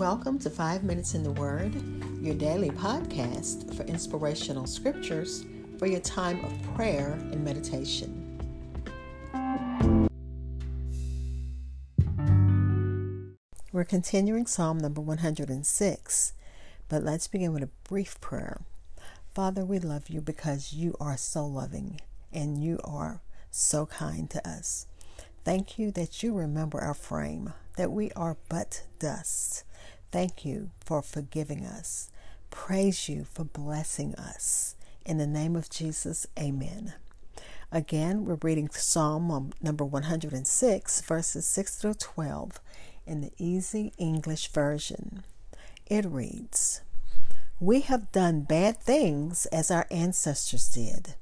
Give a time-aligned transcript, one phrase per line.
[0.00, 1.74] Welcome to Five Minutes in the Word,
[2.22, 5.44] your daily podcast for inspirational scriptures
[5.78, 8.38] for your time of prayer and meditation.
[13.72, 16.32] We're continuing Psalm number 106,
[16.88, 18.62] but let's begin with a brief prayer.
[19.34, 22.00] Father, we love you because you are so loving
[22.32, 24.86] and you are so kind to us.
[25.44, 29.64] Thank you that you remember our frame, that we are but dust.
[30.12, 32.10] Thank you for forgiving us.
[32.50, 34.76] Praise you for blessing us.
[35.06, 36.92] In the name of Jesus, amen.
[37.72, 42.60] Again, we're reading Psalm um, number 106, verses 6 through 12
[43.06, 45.22] in the Easy English Version.
[45.86, 46.82] It reads
[47.58, 51.14] We have done bad things as our ancestors did.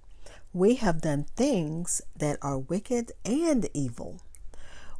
[0.52, 4.22] We have done things that are wicked and evil.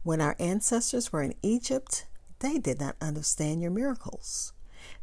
[0.02, 2.06] When our ancestors were in Egypt,
[2.38, 4.52] they did not understand your miracles.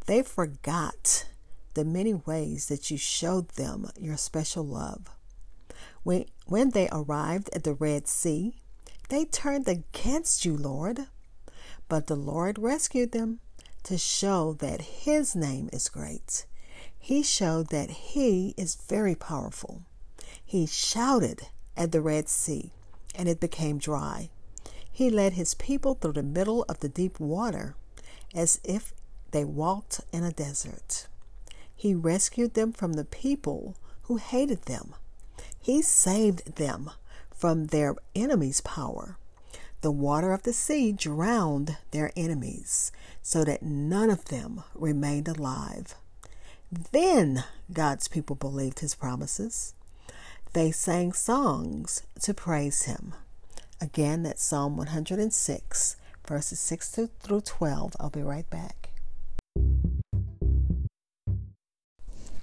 [0.06, 1.26] They forgot
[1.74, 5.08] the many ways that you showed them your special love.
[6.04, 8.56] When, when they arrived at the Red Sea,
[9.10, 11.08] they turned against you, Lord.
[11.90, 13.40] But the Lord rescued them
[13.84, 16.46] to show that His name is great.
[16.98, 19.84] He showed that He is very powerful.
[20.44, 22.72] He shouted at the Red Sea,
[23.14, 24.30] and it became dry.
[24.96, 27.76] He led his people through the middle of the deep water
[28.34, 28.94] as if
[29.32, 31.08] they walked in a desert.
[31.76, 34.96] He rescued them from the people who hated them.
[35.60, 36.92] He saved them
[37.30, 39.18] from their enemies' power.
[39.82, 45.96] The water of the sea drowned their enemies so that none of them remained alive.
[46.94, 47.44] Then
[47.74, 49.74] God's people believed his promises.
[50.54, 53.14] They sang songs to praise him.
[53.86, 55.96] Again, that's Psalm 106,
[56.28, 56.90] verses 6
[57.20, 57.96] through 12.
[58.00, 58.90] I'll be right back.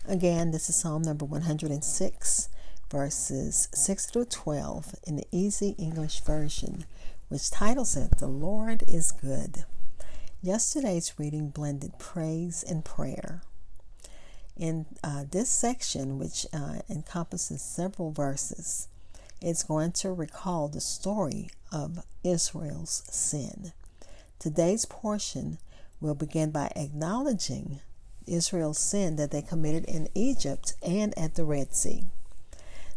[0.06, 2.48] Again, this is Psalm number 106,
[2.88, 6.84] verses 6 through 12 in the Easy English Version,
[7.28, 9.64] which titles it, The Lord is Good.
[10.40, 13.42] Yesterday's reading blended praise and prayer.
[14.56, 18.86] In uh, this section, which uh, encompasses several verses,
[19.42, 23.72] it's going to recall the story of Israel's sin.
[24.38, 25.58] Today's portion
[26.00, 27.80] will begin by acknowledging
[28.26, 32.04] Israel's sin that they committed in Egypt and at the Red Sea.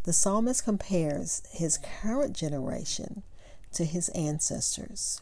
[0.03, 3.23] The psalmist compares his current generation
[3.73, 5.21] to his ancestors.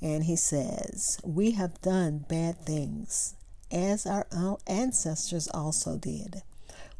[0.00, 3.34] And he says, We have done bad things,
[3.72, 4.26] as our
[4.66, 6.42] ancestors also did.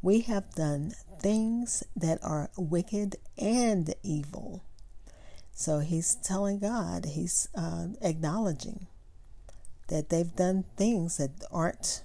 [0.03, 4.63] We have done things that are wicked and evil.
[5.53, 8.87] So he's telling God, he's uh, acknowledging
[9.89, 12.03] that they've done things that aren't,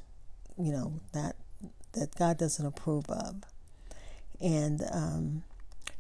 [0.57, 1.35] you know, that
[1.93, 3.43] that God doesn't approve of.
[4.39, 5.43] And um,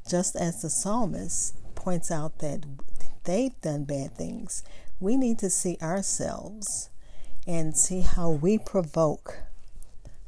[0.09, 2.65] just as the psalmist points out that
[3.25, 4.63] they've done bad things,
[4.99, 6.89] we need to see ourselves
[7.45, 9.39] and see how we provoke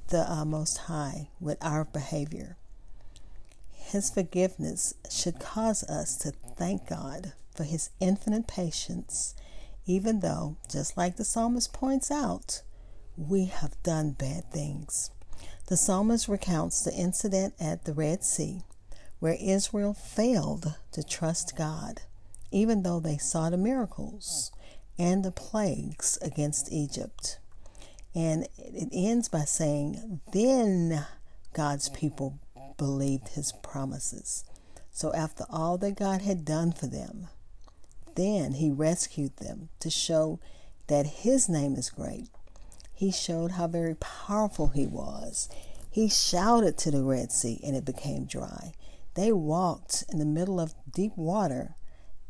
[0.09, 2.57] the uh, Most High with our behavior.
[3.93, 9.35] His forgiveness should cause us to thank God for His infinite patience,
[9.85, 12.63] even though, just like the psalmist points out,
[13.15, 15.11] we have done bad things.
[15.67, 18.63] The psalmist recounts the incident at the Red Sea
[19.19, 22.01] where Israel failed to trust God,
[22.49, 24.51] even though they saw the miracles
[24.97, 27.37] and the plagues against Egypt.
[28.15, 31.05] And it ends by saying, Then
[31.53, 32.39] God's people
[32.77, 34.43] believed his promises.
[34.91, 37.27] So, after all that God had done for them,
[38.15, 40.39] then he rescued them to show
[40.87, 42.29] that his name is great.
[42.93, 45.49] He showed how very powerful he was.
[45.89, 48.73] He shouted to the Red Sea and it became dry.
[49.15, 51.75] They walked in the middle of deep water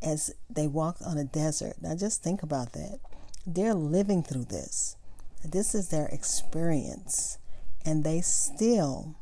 [0.02, 1.76] as they walked on a desert.
[1.80, 3.00] Now, just think about that.
[3.46, 4.96] They're living through this.
[5.42, 7.38] This is their experience.
[7.84, 9.16] And they still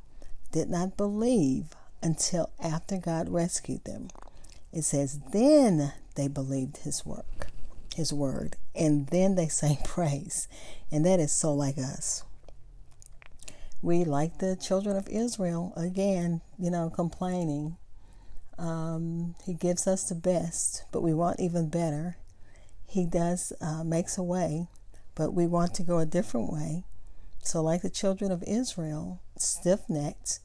[0.53, 4.09] did not believe until after God rescued them.
[4.73, 7.49] It says, then they believed his work,
[7.95, 10.49] his word, and then they sang praise.
[10.91, 12.25] And that is so like us.
[13.81, 17.77] We, like the children of Israel, again, you know, complaining.
[18.59, 22.17] Um, he gives us the best, but we want even better.
[22.87, 24.69] He does uh, makes a way,
[25.15, 26.85] but we want to go a different way.
[27.43, 30.41] So, like the children of Israel, stiff necked,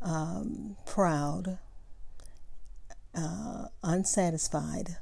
[0.00, 1.58] um, proud,
[3.14, 4.96] uh, unsatisfied,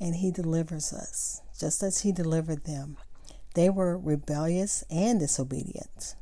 [0.00, 2.96] and He delivers us just as he delivered them.
[3.54, 6.14] They were rebellious and disobedient.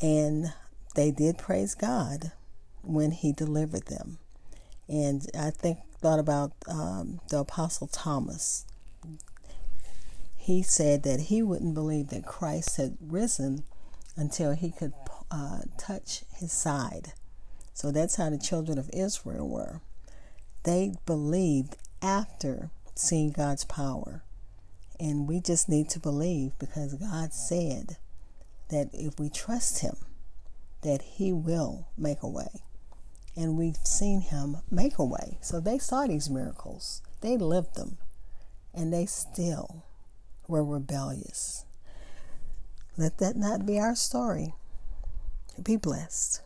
[0.00, 0.52] And
[0.94, 2.32] they did praise God
[2.82, 4.18] when he delivered them.
[4.88, 8.64] And I think thought about um, the apostle Thomas.
[10.42, 13.64] He said that he wouldn't believe that Christ had risen
[14.16, 14.94] until he could
[15.30, 17.12] uh, touch his side.
[17.74, 19.82] So that's how the children of Israel were.
[20.62, 24.22] They believed after seeing God's power.
[24.98, 27.98] And we just need to believe because God said
[28.70, 29.96] that if we trust Him,
[30.82, 32.62] that He will make a way.
[33.36, 35.36] And we've seen Him make a way.
[35.42, 37.98] So they saw these miracles, they lived them,
[38.72, 39.84] and they still
[40.50, 41.64] were rebellious.
[42.98, 44.52] Let that not be our story.
[45.62, 46.42] Be blessed.